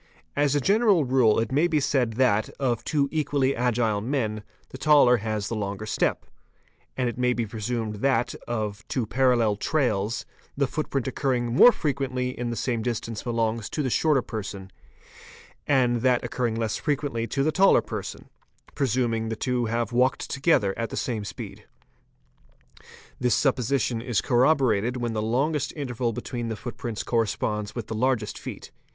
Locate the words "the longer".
5.47-5.85